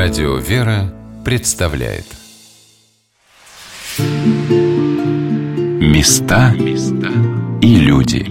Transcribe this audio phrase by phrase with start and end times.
[0.00, 2.04] Радио «Вера» представляет.
[5.80, 6.54] Места
[7.60, 8.24] и люди.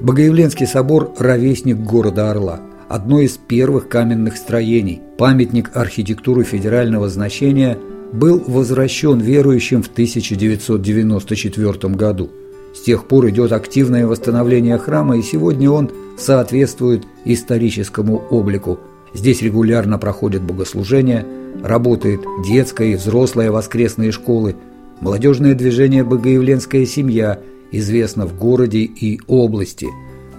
[0.00, 7.76] Богоявленский собор– ровесник города Орла– одно из первых каменных строений, памятник архитектуры федерального значения,
[8.12, 12.30] был возвращен верующим в 1994 году.
[12.74, 18.78] С тех пор идет активное восстановление храма, и сегодня он соответствует историческому облику.
[19.12, 21.26] Здесь регулярно проходят богослужения,
[21.62, 24.54] работает детская и взрослая воскресные школы,
[25.00, 27.40] молодежное движение «Богоявленская семья»
[27.72, 29.88] известно в городе и области,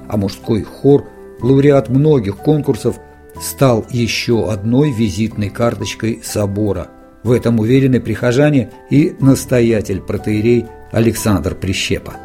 [0.08, 1.05] а мужской хор–
[1.41, 2.97] лауреат многих конкурсов,
[3.41, 6.89] стал еще одной визитной карточкой собора.
[7.23, 12.16] В этом уверены прихожане и настоятель протеерей Александр Прищепа.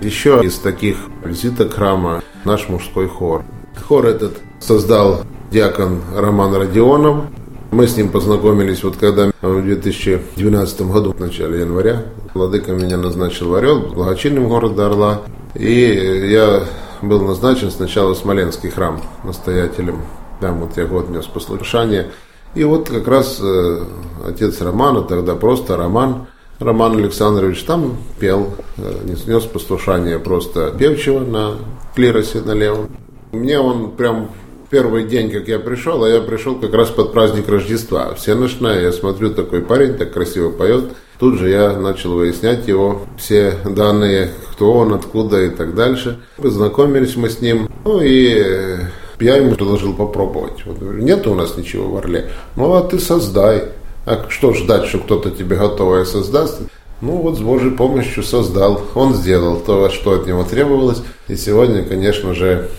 [0.00, 3.44] Еще из таких визиток храма наш мужской хор.
[3.88, 7.24] Хор этот создал диакон Роман Родионов.
[7.72, 13.48] Мы с ним познакомились вот когда в 2012 году, в начале января, Владыка меня назначил
[13.48, 15.22] в Орел, благочинным города Орла.
[15.54, 16.64] И я
[17.02, 20.02] был назначен сначала в Смоленский храм настоятелем.
[20.40, 22.12] Там вот я год нес послушание.
[22.54, 23.80] И вот как раз э,
[24.26, 26.26] отец Романа, тогда просто Роман,
[26.60, 28.92] Роман Александрович там пел, э,
[29.26, 31.56] нес послушание просто певчего на
[31.94, 32.90] клиросе на левом.
[33.32, 34.30] Мне он прям
[34.70, 38.14] первый день, как я пришел, а я пришел как раз под праздник Рождества.
[38.14, 40.84] Все ночная, я смотрю, такой парень так красиво поет.
[41.18, 46.20] Тут же я начал выяснять его все данные, кто он, откуда и так дальше.
[46.36, 47.68] Познакомились мы с ним.
[47.84, 48.76] Ну и
[49.20, 50.64] я ему предложил попробовать.
[50.64, 52.30] Вот, говорю, нет у нас ничего в Орле.
[52.56, 53.64] Ну а ты создай.
[54.06, 56.60] А что ждать, что кто-то тебе готовое создаст?
[57.00, 58.80] Ну вот с Божьей помощью создал.
[58.94, 61.02] Он сделал то, что от него требовалось.
[61.28, 62.70] И сегодня, конечно же,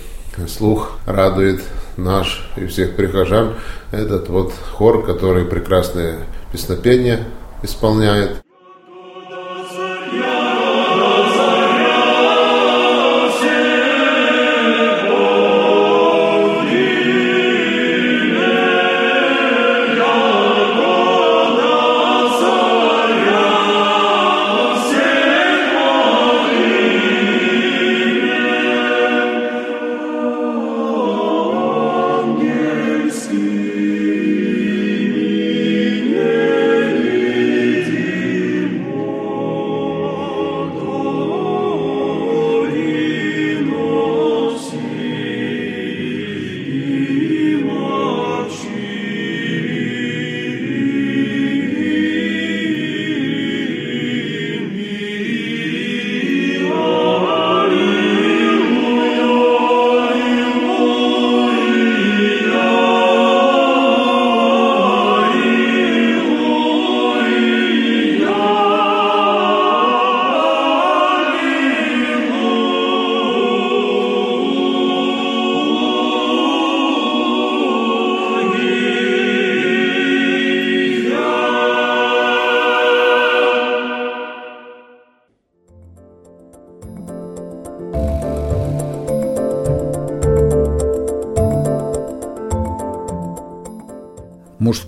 [0.48, 1.62] слух радует
[1.98, 3.56] наш и всех прихожан.
[3.92, 6.20] Этот вот хор, который прекрасное
[6.52, 7.26] песнопение
[7.64, 8.45] исполняет.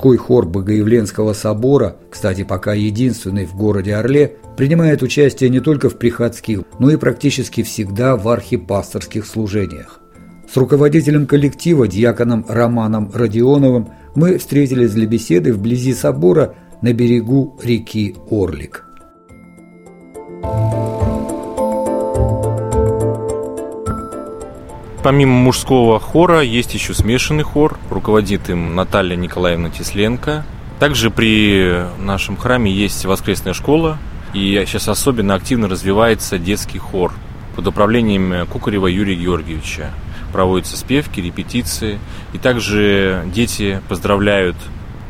[0.08, 5.98] Мужской хор Богоявленского собора, кстати, пока единственный в городе Орле, принимает участие не только в
[5.98, 10.00] приходских, но и практически всегда в архипасторских служениях.
[10.50, 18.16] С руководителем коллектива, диаконом Романом Родионовым, мы встретились для беседы вблизи собора на берегу реки
[18.32, 18.86] Орлик.
[25.04, 30.44] Помимо мужского хора есть еще смешанный хор, руководит им Наталья Николаевна Тесленко.
[30.80, 34.00] Также при нашем храме есть воскресная школа,
[34.34, 37.14] и сейчас особенно активно развивается детский хор
[37.56, 39.92] под управлением Кукарева Юрия Георгиевича.
[40.34, 42.00] Проводятся спевки, репетиции,
[42.34, 44.58] и также дети поздравляют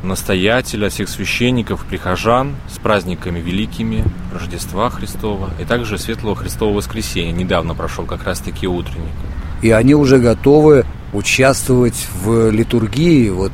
[0.03, 7.31] настоятеля, всех священников, прихожан с праздниками великими Рождества Христова и также Светлого Христового Воскресения.
[7.31, 9.15] Недавно прошел как раз-таки утренник
[9.61, 13.29] и они уже готовы участвовать в литургии.
[13.29, 13.53] Вот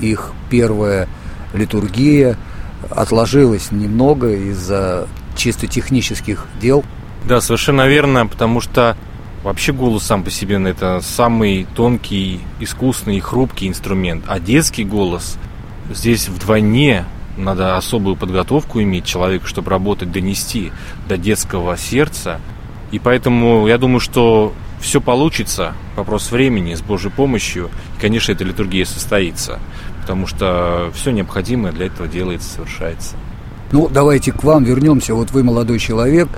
[0.00, 1.08] их первая
[1.54, 2.36] литургия
[2.90, 5.06] отложилась немного из-за
[5.36, 6.84] чисто технических дел.
[7.26, 8.96] Да, совершенно верно, потому что
[9.42, 14.24] вообще голос сам по себе это самый тонкий, искусный и хрупкий инструмент.
[14.26, 15.38] А детский голос
[15.90, 17.04] здесь вдвойне
[17.36, 20.72] надо особую подготовку иметь человека, чтобы работать, донести
[21.08, 22.40] до детского сердца.
[22.90, 27.70] И поэтому я думаю, что все получится, вопрос времени, с Божьей помощью.
[27.96, 29.60] И, конечно, эта литургия состоится,
[30.00, 33.16] потому что все необходимое для этого делается, совершается.
[33.72, 35.14] Ну, давайте к вам вернемся.
[35.14, 36.28] Вот вы молодой человек,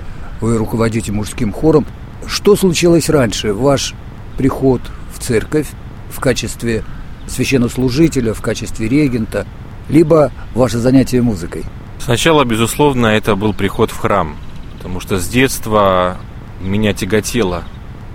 [0.41, 1.85] вы руководите мужским хором.
[2.27, 3.53] Что случилось раньше?
[3.53, 3.95] Ваш
[4.37, 4.81] приход
[5.13, 5.67] в церковь
[6.11, 6.83] в качестве
[7.27, 9.47] священнослужителя, в качестве регента,
[9.89, 11.63] либо ваше занятие музыкой?
[11.99, 14.35] Сначала, безусловно, это был приход в храм,
[14.77, 16.17] потому что с детства
[16.61, 17.63] меня тяготело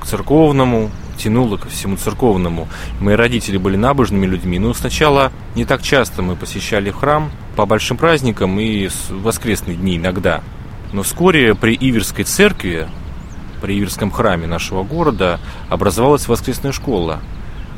[0.08, 2.68] церковному, тянуло ко всему церковному.
[3.00, 7.96] Мои родители были набожными людьми, но сначала не так часто мы посещали храм по большим
[7.96, 10.42] праздникам и воскресные дни иногда.
[10.92, 12.88] Но вскоре при Иверской церкви,
[13.60, 15.38] при Иверском храме нашего города
[15.68, 17.20] образовалась воскресная школа,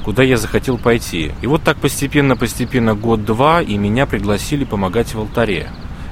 [0.04, 1.32] куда я захотел пойти.
[1.42, 5.70] И вот так постепенно-постепенно год-два, и меня пригласили помогать в алтаре.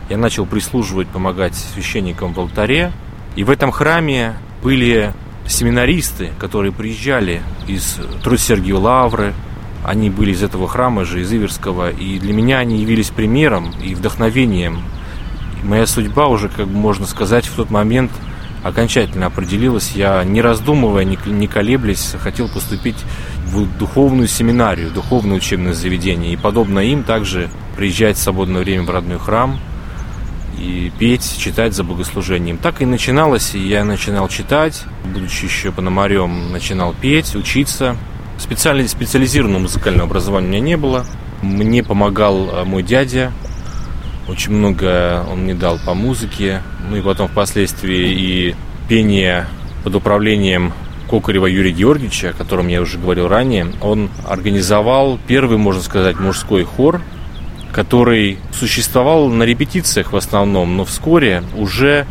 [0.09, 2.93] Я начал прислуживать, помогать священникам в алтаре.
[3.37, 5.13] И в этом храме были
[5.49, 9.35] семинаристы, которые приезжали из Труд-Сергию Лавры,
[9.85, 13.95] они были из этого храма же, из Иверского, и для меня они явились примером и
[13.95, 14.83] вдохновением.
[15.63, 18.11] Моя судьба уже, как можно сказать, в тот момент
[18.63, 19.93] окончательно определилась.
[19.95, 22.99] Я, не раздумывая, не колеблясь, хотел поступить
[23.47, 26.33] в духовную семинарию, духовное учебное заведение.
[26.33, 29.59] И подобно им также приезжать в свободное время в родной храм
[30.59, 32.59] и петь, читать за богослужением.
[32.59, 37.97] Так и начиналось, и я начинал читать, будучи еще пономарем, начинал петь, учиться.
[38.39, 41.07] Специально, специализированного музыкального образования у меня не было.
[41.43, 43.33] Мне помогал э, мой дядя,
[44.29, 46.63] очень много он мне дал по музыке.
[46.91, 48.55] Ну и потом впоследствии и
[48.89, 49.47] пение
[49.85, 50.73] под управлением
[51.09, 56.65] Кокарева Юрия Георгиевича, о котором я уже говорил ранее, он организовал первый, можно сказать, мужской
[56.65, 57.01] хор,
[57.73, 62.07] который существовал на репетициях в основном, но вскоре уже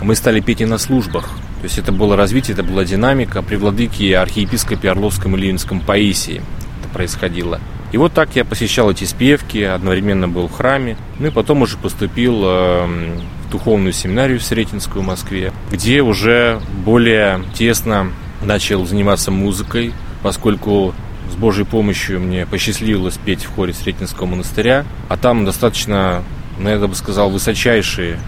[0.00, 1.30] мы стали петь и на службах.
[1.60, 6.42] То есть это было развитие, это была динамика при владыке архиепископе Орловском и Ленинском Паисии
[6.80, 7.60] это происходило.
[7.92, 11.76] И вот так я посещал эти спевки, одновременно был в храме, ну и потом уже
[11.78, 18.10] поступил эм, в духовную семинарию в Сретенскую в Москве, где уже более тесно
[18.42, 20.94] начал заниматься музыкой, поскольку
[21.30, 26.22] с Божьей помощью мне посчастливилось петь в хоре Сретенского монастыря, а там достаточно,
[26.58, 28.18] ну, я бы сказал, высочайшие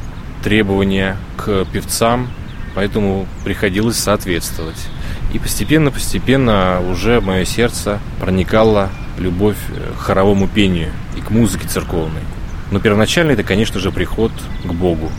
[0.42, 2.28] требования к певцам,
[2.74, 4.88] поэтому приходилось соответствовать.
[5.32, 9.58] И постепенно-постепенно уже мое сердце проникало любовь
[9.98, 12.22] к хоровому пению и к музыке церковной.
[12.70, 14.32] Но первоначально это, конечно же, приход
[14.64, 15.10] к Богу.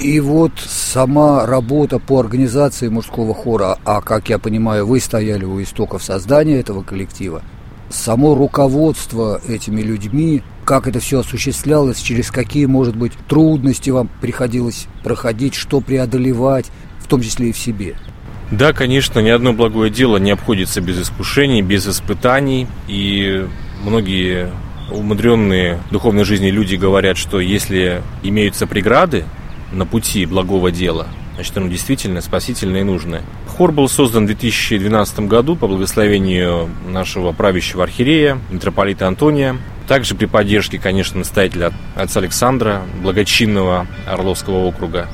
[0.00, 5.62] И вот сама работа по организации мужского хора, а как я понимаю, вы стояли у
[5.62, 7.42] истоков создания этого коллектива,
[7.88, 14.86] само руководство этими людьми, как это все осуществлялось, через какие, может быть, трудности вам приходилось
[15.04, 16.66] проходить, что преодолевать,
[16.98, 17.94] в том числе и в себе.
[18.50, 22.66] Да, конечно, ни одно благое дело не обходится без искушений, без испытаний.
[22.86, 23.46] И
[23.82, 24.50] многие
[24.90, 29.24] умудренные духовной жизни люди говорят, что если имеются преграды,
[29.72, 31.08] на пути благого дела.
[31.34, 33.22] Значит, оно действительно спасительное и нужное.
[33.48, 39.56] Хор был создан в 2012 году по благословению нашего правящего архиерея, митрополита Антония.
[39.88, 45.08] Также при поддержке, конечно, настоятеля отца Александра, благочинного Орловского округа.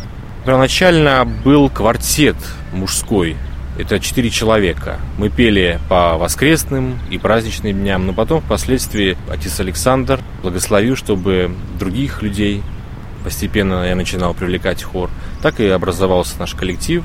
[0.44, 2.36] Первоначально был квартет
[2.72, 3.36] мужской,
[3.78, 4.98] это четыре человека.
[5.18, 12.20] Мы пели по воскресным и праздничным дням, но потом впоследствии отец Александр благословил, чтобы других
[12.22, 12.62] людей
[13.24, 15.10] постепенно я начинал привлекать хор.
[15.42, 17.04] Так и образовался наш коллектив.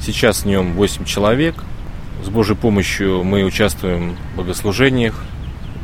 [0.00, 1.54] Сейчас в нем 8 человек.
[2.24, 5.14] С Божьей помощью мы участвуем в богослужениях,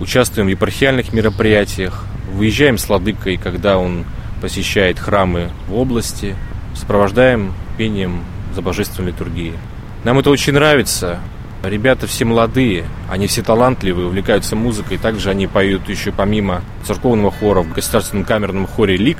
[0.00, 4.04] участвуем в епархиальных мероприятиях, выезжаем с Ладыкой, когда он
[4.40, 6.34] посещает храмы в области,
[6.74, 9.54] сопровождаем пением за божественной литургии.
[10.04, 11.18] Нам это очень нравится.
[11.62, 14.98] Ребята все молодые, они все талантливые, увлекаются музыкой.
[14.98, 19.18] Также они поют еще помимо церковного хора в государственном камерном хоре «Лик»,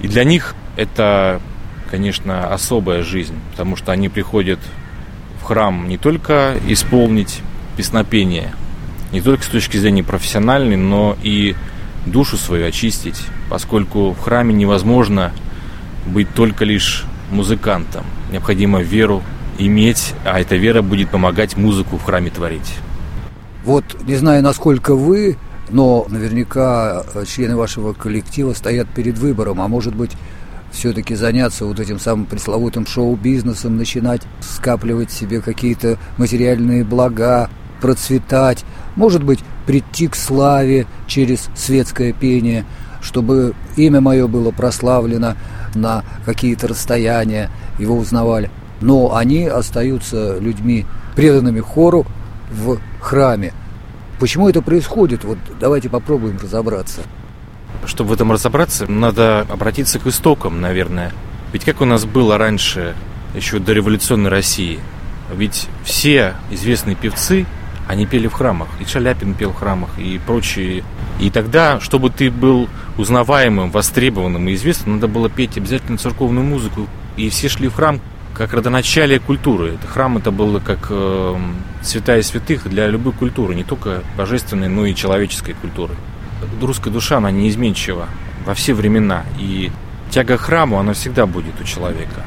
[0.00, 1.40] и для них это,
[1.90, 4.60] конечно, особая жизнь, потому что они приходят
[5.40, 7.40] в храм не только исполнить
[7.76, 8.52] песнопение,
[9.12, 11.54] не только с точки зрения профессиональной, но и
[12.06, 15.32] душу свою очистить, поскольку в храме невозможно
[16.06, 18.04] быть только лишь музыкантом.
[18.30, 19.22] Необходимо веру
[19.58, 22.74] иметь, а эта вера будет помогать музыку в храме творить.
[23.64, 25.36] Вот не знаю, насколько вы
[25.70, 30.12] но наверняка э, члены вашего коллектива стоят перед выбором, а может быть
[30.70, 37.48] все-таки заняться вот этим самым пресловутым шоу-бизнесом, начинать скапливать себе какие-то материальные блага,
[37.80, 38.64] процветать,
[38.96, 42.64] может быть, прийти к славе через светское пение.
[43.00, 45.36] чтобы имя мое было прославлено
[45.76, 47.48] на какие-то расстояния,
[47.78, 48.50] его узнавали.
[48.80, 50.84] Но они остаются людьми,
[51.14, 52.06] преданными хору
[52.50, 53.52] в храме.
[54.18, 55.24] Почему это происходит?
[55.24, 57.02] Вот давайте попробуем разобраться.
[57.86, 61.12] Чтобы в этом разобраться, надо обратиться к истокам, наверное.
[61.52, 62.96] Ведь как у нас было раньше,
[63.34, 64.80] еще до революционной России,
[65.34, 67.46] ведь все известные певцы,
[67.86, 68.68] они пели в храмах.
[68.80, 70.84] И Шаляпин пел в храмах, и прочие.
[71.20, 76.86] И тогда, чтобы ты был узнаваемым, востребованным и известным, надо было петь обязательно церковную музыку.
[77.16, 78.00] И все шли в храм
[78.38, 79.74] как родоначалие культуры.
[79.74, 81.36] Это храм это было как э,
[81.82, 85.94] святая святых для любой культуры, не только божественной, но и человеческой культуры.
[86.62, 88.08] Русская душа, она неизменчива
[88.46, 89.24] во все времена.
[89.40, 89.72] И
[90.10, 92.24] тяга к храму, она всегда будет у человека.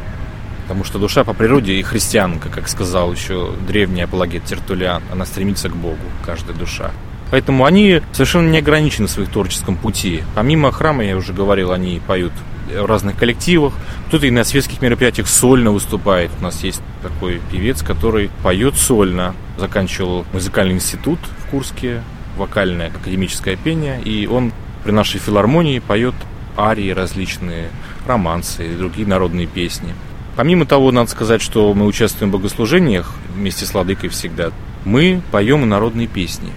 [0.64, 5.70] Потому что душа по природе и христианка, как сказал еще древний апологет Тертулиан, она стремится
[5.70, 6.92] к Богу, каждая душа.
[7.32, 10.24] Поэтому они совершенно не ограничены в своих творческом пути.
[10.36, 12.34] Помимо храма, я уже говорил, они поют
[12.80, 13.74] в разных коллективах.
[14.08, 16.32] Кто-то и на светских мероприятиях сольно выступает.
[16.40, 19.36] У нас есть такой певец, который поет сольно.
[19.58, 22.02] Заканчивал музыкальный институт в Курске,
[22.38, 24.02] вокальное академическое пение.
[24.02, 24.52] И он
[24.84, 26.16] при нашей филармонии поет
[26.58, 27.70] арии различные,
[28.06, 29.94] романсы и другие народные песни.
[30.36, 34.52] Помимо того, надо сказать, что мы участвуем в богослужениях вместе с Ладыкой всегда.
[34.86, 36.52] Мы поем народные песни.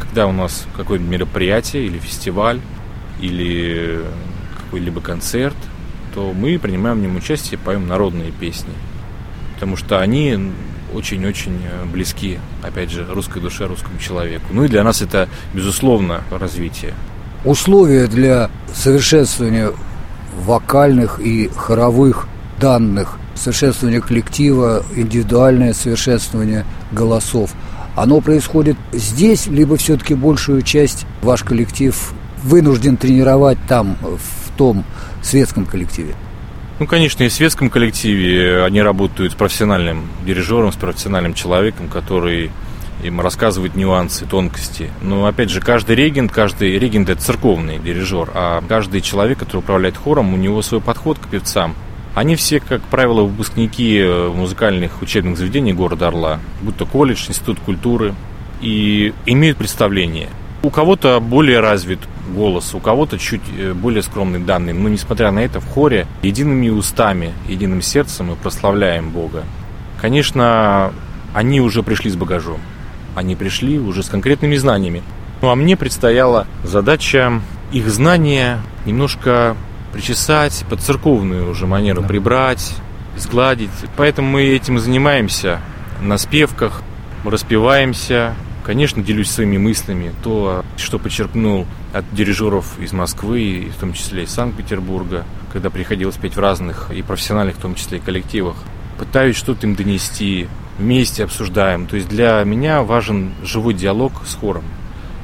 [0.00, 2.60] Когда у нас какое-нибудь мероприятие или фестиваль,
[3.20, 4.00] или
[4.68, 5.56] какой-либо концерт,
[6.14, 8.72] то мы принимаем в нем участие, поем народные песни.
[9.54, 10.52] Потому что они
[10.94, 11.58] очень-очень
[11.92, 14.44] близки, опять же, русской душе, русскому человеку.
[14.52, 16.94] Ну и для нас это, безусловно, развитие.
[17.44, 19.72] Условия для совершенствования
[20.36, 22.28] вокальных и хоровых
[22.60, 27.52] данных, совершенствования коллектива, индивидуальное совершенствование голосов,
[27.96, 31.96] оно происходит здесь, либо все-таки большую часть ваш коллектив
[32.42, 34.84] вынужден тренировать там, в том
[35.22, 36.14] светском коллективе?
[36.78, 42.50] Ну, конечно, и в светском коллективе они работают с профессиональным дирижером, с профессиональным человеком, который
[43.02, 44.90] им рассказывает нюансы, тонкости.
[45.02, 49.96] Но, опять же, каждый регент, каждый регент– это церковный дирижер, а каждый человек, который управляет
[49.96, 51.74] хором, у него свой подход к певцам.
[52.14, 57.60] Они все, как правило, выпускники э, музыкальных учебных заведений города Орла, будь то колледж, институт
[57.60, 58.14] культуры,
[58.60, 60.28] и имеют представление.
[60.62, 64.72] У кого-то более развит голос, у кого-то чуть э, более скромный данный.
[64.72, 69.44] Но несмотря на это, в хоре едиными устами, единым сердцем мы прославляем Бога.
[70.00, 70.92] Конечно,
[71.34, 72.60] они уже пришли с багажом.
[73.14, 75.02] Они пришли уже с конкретными знаниями.
[75.42, 77.40] Ну а мне предстояла задача
[77.72, 79.56] их знания немножко
[79.92, 82.08] причесать, под церковную уже манеру да.
[82.08, 82.74] прибрать,
[83.16, 83.70] сгладить.
[83.96, 85.60] Поэтому мы этим и занимаемся
[86.00, 86.82] на спевках,
[87.24, 88.34] мы распеваемся,
[88.68, 94.30] Конечно, делюсь своими мыслями, то, что почерпнул от дирижеров из Москвы, в том числе из
[94.30, 98.56] Санкт-Петербурга, когда приходилось петь в разных и профессиональных, в том числе и коллективах.
[98.98, 101.86] Пытаюсь что-то им донести, вместе обсуждаем.
[101.86, 104.64] То есть для меня важен живой диалог с хором.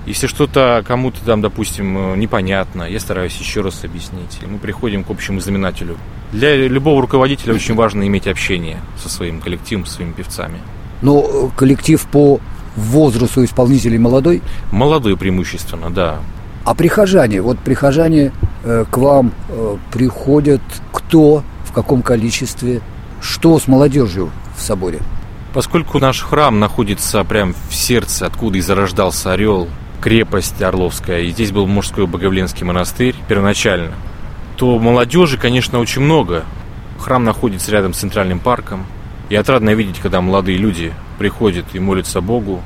[0.07, 4.39] Если что-то кому-то там, допустим, непонятно, я стараюсь еще раз объяснить.
[4.43, 5.97] И мы приходим к общему знаменателю.
[6.31, 10.59] Для любого руководителя очень важно иметь общение со своим коллективом, со своими певцами.
[11.01, 12.41] Но коллектив по
[12.77, 14.43] возраст у исполнителей молодой?
[14.73, 16.19] Молодой преимущественно, да.
[16.65, 18.33] А прихожане, вот прихожане
[18.65, 22.81] э, к вам э, приходят кто, в каком количестве,
[23.21, 25.01] что с молодежью в соборе?
[25.53, 29.69] Поскольку наш храм находится прямо в сердце, откуда и зарождался Орел,
[30.01, 33.93] крепость Орловская, и здесь был мужской Боговленский монастырь первоначально,
[34.57, 36.45] то молодежи, конечно, очень много.
[36.99, 38.87] Храм находится рядом с центральным парком,
[39.29, 42.63] и отрадно видеть, когда молодые люди приходят и молятся Богу.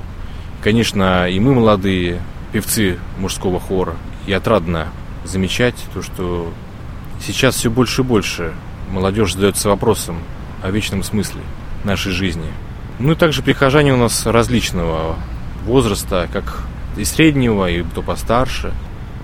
[0.63, 2.21] Конечно, и мы молодые,
[2.53, 4.89] певцы мужского хора, и отрадно
[5.25, 6.53] замечать то, что
[7.21, 8.53] сейчас все больше и больше
[8.91, 10.19] молодежь задается вопросом
[10.63, 11.41] о вечном смысле
[11.85, 12.51] нашей жизни.
[12.99, 15.17] Ну и также прихожане у нас различного
[15.65, 16.63] возраста, как
[16.97, 18.73] и среднего, и кто постарше.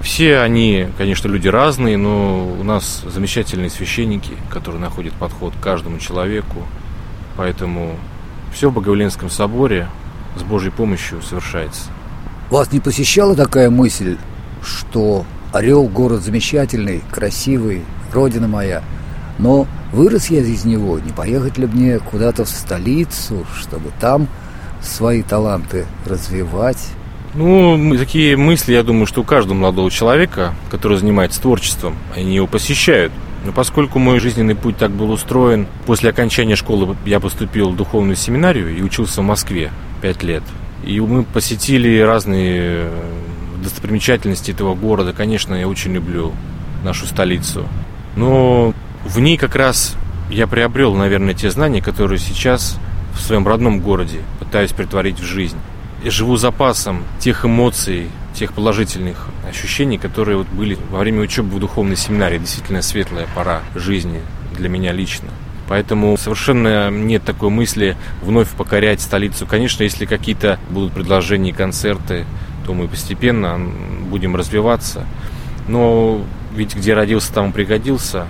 [0.01, 5.99] Все они, конечно, люди разные, но у нас замечательные священники, которые находят подход к каждому
[5.99, 6.67] человеку,
[7.37, 7.97] Поэтому
[8.53, 9.89] все в Боговленском соборе
[10.37, 11.91] с Божьей помощью совершается.
[12.55, 14.17] Вас не посещала такая мысль,
[14.63, 17.83] что Орел город замечательный, красивый,
[18.13, 18.85] родина моя,
[19.41, 24.29] но вырос я из него, не поехать ли мне куда-то в столицу, чтобы там
[24.81, 26.79] свои таланты развивать?
[27.35, 32.47] Ну, такие мысли, я думаю, что у каждого молодого человека, который занимается творчеством, они его
[32.47, 33.13] посещают.
[33.45, 38.15] Но поскольку мой жизненный путь так был устроен, после окончания школы я поступил в духовную
[38.15, 40.45] семинарию и учился в Москве пять лет.
[40.87, 42.91] И мы посетили разные
[43.63, 46.33] достопримечательности этого города, конечно, я очень люблю
[46.85, 47.67] нашу столицу.
[48.17, 48.75] Но
[49.05, 49.97] в ней как раз
[50.31, 52.79] я приобрел, наверное, те знания, которые сейчас
[53.15, 55.57] в своем родном городе пытаюсь притворить в жизнь.
[56.03, 61.61] Я живу запасом тех эмоций, тех положительных ощущений, которые вот были во время учебы в
[61.61, 62.39] духовной семинарии.
[62.39, 64.21] Действительно светлая пора жизни
[64.59, 65.29] для меня лично.
[65.69, 69.47] Поэтому совершенно нет такой мысли вновь покорять столицу.
[69.47, 72.27] Конечно, если какие-то будут предложения, концерты,
[72.67, 73.59] то мы постепенно
[74.09, 75.07] будем развиваться.
[75.69, 76.23] Но
[76.55, 78.27] ведь где родился, там и пригодился.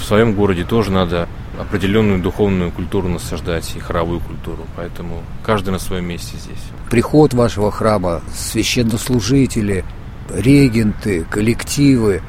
[0.00, 4.66] В своем городе тоже надо определенную духовную культуру насаждать и хоровую культуру.
[4.76, 6.62] Поэтому каждый на своем месте здесь.
[6.90, 9.84] Приход вашего храма, священнослужители,
[10.30, 12.22] регенты, коллективы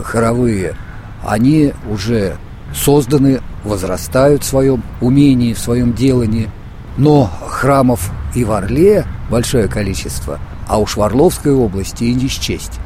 [0.00, 0.74] хоровые,
[1.22, 2.36] они уже
[2.74, 6.50] созданы, возрастают в своем умении, в своем делании.
[6.96, 10.38] Но храмов и в Орле большое количество,
[10.68, 12.78] а уж в Орловской области и не счесть.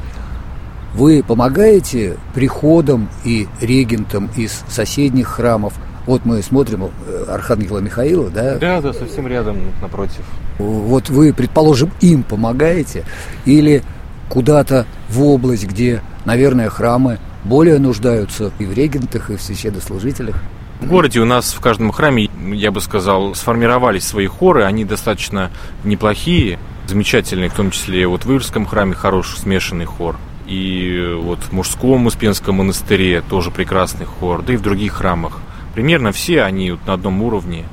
[0.93, 5.73] Вы помогаете приходам и регентам из соседних храмов?
[6.05, 8.57] Вот мы смотрим э, Архангела Михаила, да?
[8.57, 10.23] Да, да, совсем рядом, напротив.
[10.57, 13.03] Вот вы, предположим, им помогаете
[13.45, 13.83] или
[14.29, 20.41] куда-то в область, где, наверное, храмы более нуждаются и в регентах, и в священнослужителях?
[20.79, 25.49] В городе у нас в каждом храме, я бы сказал, сформировались свои хоры, они достаточно
[25.83, 30.17] неплохие, замечательные, в том числе вот в Иврском храме хороший смешанный хор.
[30.45, 35.39] И вот в мужском Успенском монастыре тоже прекрасный хор, да и в других храмах.
[35.73, 37.65] Примерно все они вот на одном уровне.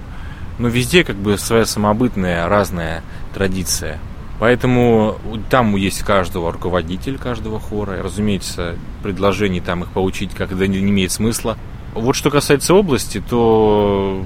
[0.58, 3.02] Но везде как бы своя самобытная, разная
[3.34, 4.00] традиция.
[4.40, 5.18] Поэтому
[5.50, 8.02] там есть каждого руководитель каждого хора.
[8.02, 11.56] Разумеется, предложений там их поучить как это не имеет смысла.
[11.94, 14.24] Вот что касается области, то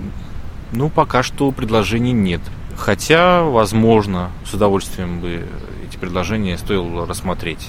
[0.73, 2.41] ну, пока что предложений нет.
[2.77, 5.47] Хотя, возможно, с удовольствием бы
[5.89, 7.69] эти предложения стоило рассмотреть.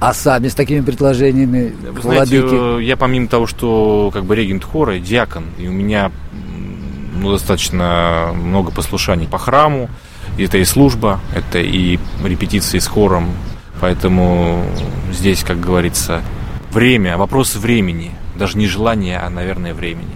[0.00, 4.98] А сами с такими предложениями, Вы знаете, я помимо того, что как бы регент хора,
[4.98, 6.10] диакон, и у меня
[7.20, 9.90] ну, достаточно много послушаний по храму,
[10.38, 13.30] это и служба, это и репетиции с хором,
[13.78, 14.64] поэтому
[15.12, 16.22] здесь, как говорится,
[16.72, 20.10] время, вопрос времени, даже не желания, а, наверное, времени.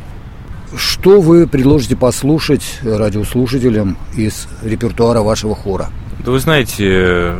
[0.77, 5.91] Что вы предложите послушать радиослушателям из репертуара вашего хора?
[6.25, 7.37] Да вы знаете,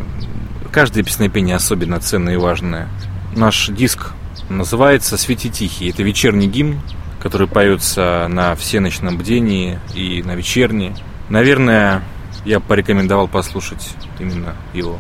[0.75, 2.89] Каждое песнопение особенно ценное и важное.
[3.37, 4.11] Наш диск
[4.49, 5.89] называется «Свети тихий».
[5.89, 6.81] Это вечерний гимн,
[7.21, 10.93] который поется на всеночном бдении и на вечерней.
[11.29, 12.03] Наверное,
[12.45, 14.99] я порекомендовал послушать именно его.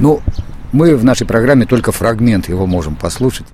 [0.00, 0.22] Ну,
[0.72, 3.46] мы в нашей программе только фрагмент его можем послушать.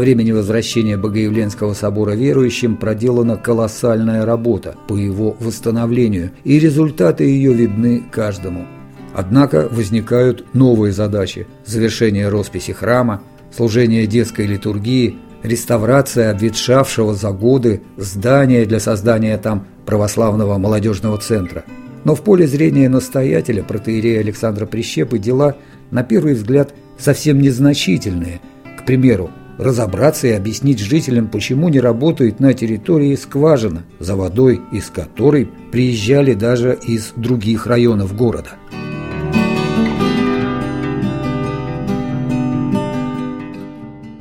[0.00, 8.02] Времени возвращения Богоявленского собора верующим проделана колоссальная работа по его восстановлению, и результаты ее видны
[8.10, 8.66] каждому.
[9.14, 13.22] Однако возникают новые задачи– завершение росписи храма,
[13.54, 21.64] служение детской литургии, реставрация обветшавшего за годы здания для создания там православного молодежного центра.
[22.04, 25.56] Но в поле зрения настоятеля протеерея Александра Прищепы дела,
[25.90, 28.40] на первый взгляд, совсем незначительные.
[28.78, 29.30] К примеру,
[29.60, 36.34] разобраться и объяснить жителям, почему не работает на территории скважина, за водой из которой приезжали
[36.34, 38.50] даже из других районов города.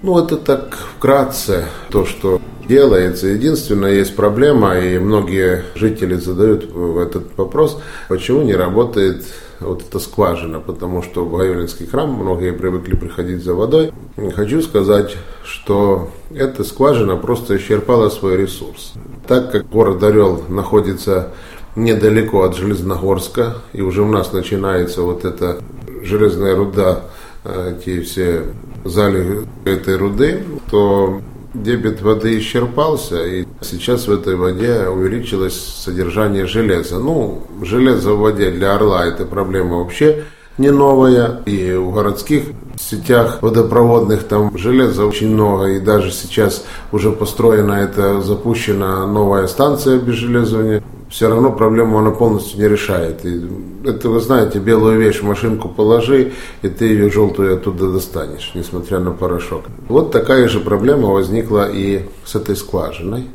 [0.01, 3.27] Ну, это так вкратце то, что делается.
[3.27, 6.65] Единственное, есть проблема, и многие жители задают
[6.97, 9.25] этот вопрос, почему не работает
[9.59, 13.91] вот эта скважина, потому что в Гаевлинский храм многие привыкли приходить за водой.
[14.35, 18.93] Хочу сказать, что эта скважина просто исчерпала свой ресурс.
[19.27, 21.29] Так как город Орел находится
[21.75, 25.59] недалеко от Железногорска, и уже у нас начинается вот эта
[26.01, 27.01] железная руда,
[27.43, 28.45] э, эти все
[28.85, 31.21] залежи этой руды, то
[31.53, 36.99] дебет воды исчерпался, и сейчас в этой воде увеличилось содержание железа.
[36.99, 40.23] Ну, железо в воде для Орла– это проблема вообще
[40.57, 42.43] не новая, и в городских
[42.77, 49.95] сетях водопроводных там железа очень много, и даже сейчас уже построена это, запущена новая станция
[49.95, 53.25] обезжелезывания все равно проблему она полностью не решает.
[53.25, 53.41] И
[53.83, 58.99] это, вы знаете, белую вещь в машинку положи, и ты ее желтую оттуда достанешь, несмотря
[58.99, 59.63] на порошок.
[59.87, 63.27] Вот такая же проблема возникла и с этой скважиной.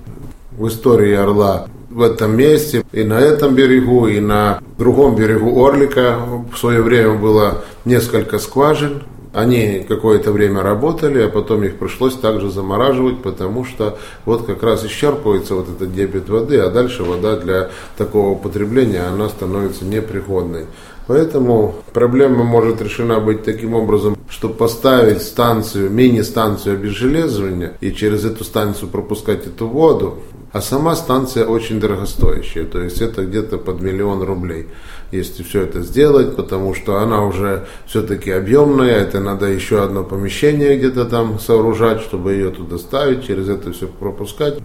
[0.52, 6.18] В истории Орла в этом месте, и на этом берегу, и на другом берегу Орлика
[6.52, 9.02] в свое время было несколько скважин,
[9.34, 14.84] они какое-то время работали, а потом их пришлось также замораживать, потому что вот как раз
[14.84, 20.66] исчерпывается вот этот дебет воды, а дальше вода для такого употребления, она становится непригодной.
[21.06, 28.44] Поэтому проблема может решена быть таким образом, что поставить станцию, мини-станцию обезжелезывания и через эту
[28.44, 30.20] станцию пропускать эту воду,
[30.52, 34.68] а сама станция очень дорогостоящая, то есть это где-то под миллион рублей
[35.16, 40.76] если все это сделать, потому что она уже все-таки объемная, это надо еще одно помещение
[40.76, 44.58] где-то там сооружать, чтобы ее туда ставить, через это все пропускать.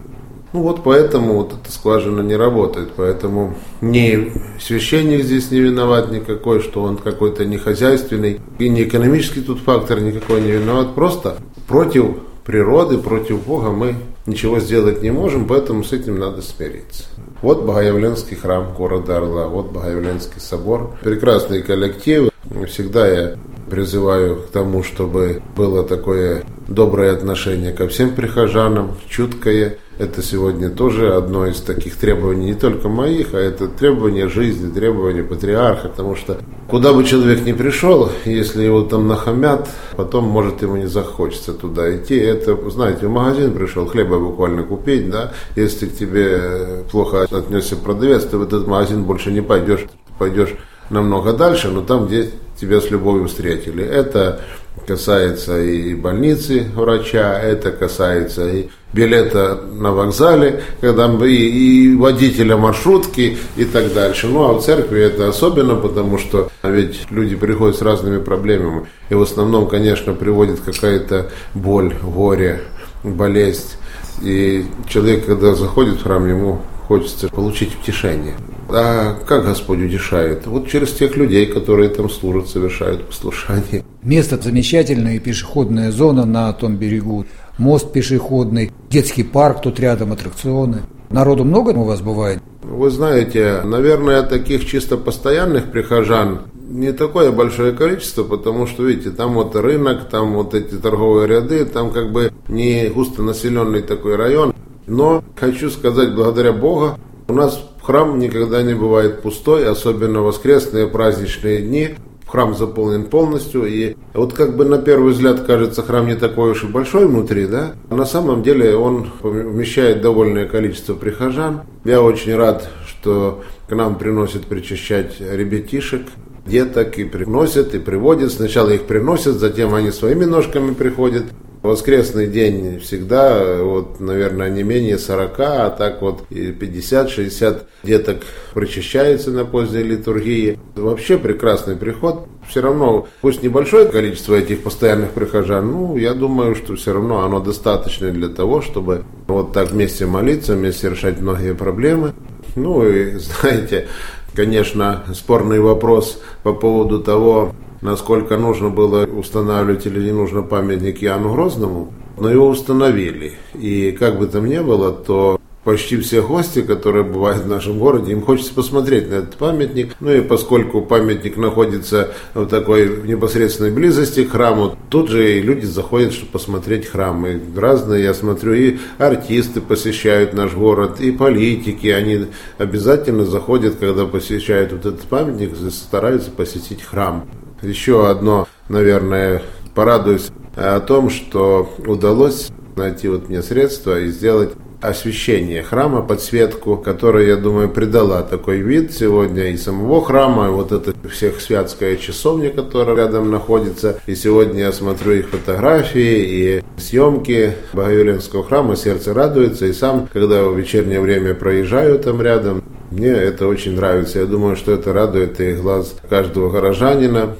[0.52, 6.60] Ну вот поэтому вот эта скважина не работает, поэтому ни священник здесь не виноват никакой,
[6.60, 11.36] что он какой-то не хозяйственный, и не экономический тут фактор никакой не виноват, просто
[11.68, 13.94] против природы, против Бога мы
[14.26, 17.04] ничего сделать не можем, поэтому с этим надо смириться.
[17.42, 20.98] Вот Богоявленский храм города Орла, вот Богоявленский собор.
[21.02, 22.29] Прекрасные коллективы.
[22.68, 23.36] Всегда я
[23.70, 31.14] призываю к тому, чтобы было такое доброе отношение ко всем прихожанам, чуткое, это сегодня тоже
[31.14, 36.38] одно из таких требований не только моих, а это требование жизни, требование патриарха, потому что
[36.68, 41.94] куда бы человек ни пришел, если его там нахамят, потом может ему не захочется туда
[41.94, 42.16] идти.
[42.16, 48.24] Это, знаете, в магазин пришел хлеба буквально купить, да, если к тебе плохо отнесся продавец,
[48.24, 49.84] ты в этот магазин больше не пойдешь,
[50.18, 50.54] пойдешь
[50.90, 53.84] намного дальше, но там, где тебя с любовью встретили.
[53.84, 54.40] Это
[54.86, 63.38] касается и больницы врача, это касается и билета на вокзале, когда и, и водителя маршрутки
[63.56, 64.26] и так дальше.
[64.26, 68.86] Ну а в церкви это особенно, потому что ведь люди приходят с разными проблемами.
[69.08, 72.62] И в основном, конечно, приводит какая-то боль, горе,
[73.04, 73.76] болезнь.
[74.22, 78.34] И человек, когда заходит в храм, ему хочется получить утешение.
[78.72, 80.46] А как Господь утешает?
[80.46, 83.84] Вот через тех людей, которые там служат, совершают послушание.
[84.02, 87.26] Место замечательное, пешеходная зона на том берегу,
[87.58, 90.82] мост пешеходный, детский парк тут рядом, аттракционы.
[91.10, 92.40] Народу много у вас бывает?
[92.62, 99.34] Вы знаете, наверное, таких чисто постоянных прихожан не такое большое количество, потому что, видите, там
[99.34, 104.54] вот рынок, там вот эти торговые ряды, там как бы не густонаселенный такой район.
[104.86, 106.96] Но хочу сказать, благодаря Богу,
[107.28, 111.90] у нас храм никогда не бывает пустой, особенно воскресные праздничные дни.
[112.26, 116.62] Храм заполнен полностью, и вот как бы на первый взгляд кажется храм не такой уж
[116.62, 117.72] и большой внутри, да?
[117.90, 121.62] На самом деле он вмещает довольное количество прихожан.
[121.84, 126.02] Я очень рад, что к нам приносят причащать ребятишек,
[126.46, 128.30] деток и приносят, и приводят.
[128.30, 131.24] Сначала их приносят, затем они своими ножками приходят.
[131.62, 138.22] Воскресный день всегда, вот, наверное, не менее 40, а так вот и 50-60 деток
[138.54, 140.58] причащается на поздней литургии.
[140.74, 142.26] Вообще прекрасный приход.
[142.48, 147.40] Все равно, пусть небольшое количество этих постоянных прихожан, ну, я думаю, что все равно оно
[147.40, 152.14] достаточно для того, чтобы вот так вместе молиться, вместе решать многие проблемы.
[152.56, 153.86] Ну и, знаете,
[154.34, 161.32] конечно, спорный вопрос по поводу того, насколько нужно было устанавливать или не нужно памятник Яну
[161.32, 163.32] Грозному, но его установили.
[163.54, 168.12] И как бы там ни было, то почти все гости, которые бывают в нашем городе,
[168.12, 169.94] им хочется посмотреть на этот памятник.
[170.00, 175.66] Ну и поскольку памятник находится в такой непосредственной близости к храму, тут же и люди
[175.66, 177.26] заходят, чтобы посмотреть храм.
[177.26, 182.26] И разные, я смотрю, и артисты посещают наш город, и политики, они
[182.58, 187.26] обязательно заходят, когда посещают вот этот памятник, стараются посетить храм.
[187.62, 189.42] Еще одно, наверное,
[189.74, 197.26] порадуюсь о том, что удалось найти вот мне средства и сделать освещение храма, подсветку, которая,
[197.26, 202.50] я думаю, придала такой вид сегодня и самого храма, и вот это всех святская часовня,
[202.50, 204.00] которая рядом находится.
[204.06, 209.66] И сегодня я смотрю их фотографии и съемки Богоявленского храма, сердце радуется.
[209.66, 214.20] И сам, когда в вечернее время проезжаю там рядом, мне это очень нравится.
[214.20, 217.36] Я думаю, что это радует и глаз каждого горожанина.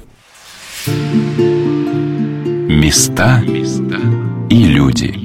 [2.67, 3.43] Места
[4.49, 5.20] и люди.